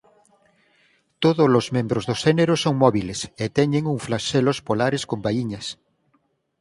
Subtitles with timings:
[1.23, 5.65] Todos os membros do xénero son móbiles e teñen un flaxelos polares con vaíñas.